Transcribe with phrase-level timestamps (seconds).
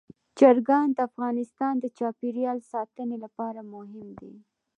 [0.39, 4.33] چرګان د افغانستان د چاپیریال ساتنې لپاره مهم دي.